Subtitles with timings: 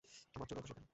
[0.35, 0.89] আমার চূড়ান্ত শিকারের।